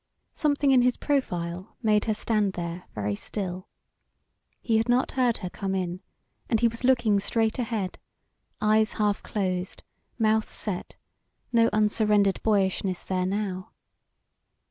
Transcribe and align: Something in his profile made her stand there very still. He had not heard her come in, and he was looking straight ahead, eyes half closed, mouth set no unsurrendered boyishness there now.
Something 0.33 0.71
in 0.71 0.81
his 0.81 0.97
profile 0.97 1.75
made 1.83 2.05
her 2.05 2.15
stand 2.15 2.53
there 2.53 2.85
very 2.95 3.13
still. 3.13 3.67
He 4.59 4.77
had 4.77 4.89
not 4.89 5.11
heard 5.11 5.37
her 5.37 5.49
come 5.51 5.75
in, 5.75 6.01
and 6.49 6.59
he 6.59 6.67
was 6.67 6.83
looking 6.83 7.19
straight 7.19 7.59
ahead, 7.59 7.99
eyes 8.59 8.93
half 8.93 9.21
closed, 9.21 9.83
mouth 10.17 10.51
set 10.51 10.95
no 11.53 11.69
unsurrendered 11.71 12.41
boyishness 12.41 13.03
there 13.03 13.27
now. 13.27 13.73